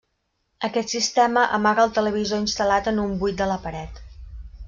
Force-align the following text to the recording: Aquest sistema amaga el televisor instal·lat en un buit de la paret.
Aquest 0.67 0.93
sistema 0.93 1.43
amaga 1.57 1.85
el 1.89 1.93
televisor 1.99 2.41
instal·lat 2.45 2.91
en 2.93 3.03
un 3.05 3.15
buit 3.25 3.39
de 3.43 3.51
la 3.55 3.59
paret. 3.67 4.01